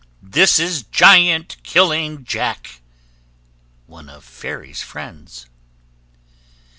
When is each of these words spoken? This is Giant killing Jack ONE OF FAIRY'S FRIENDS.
This 0.23 0.57
is 0.57 0.81
Giant 0.81 1.57
killing 1.61 2.23
Jack 2.25 2.81
ONE 3.85 4.09
OF 4.09 4.23
FAIRY'S 4.23 4.81
FRIENDS. 4.81 5.45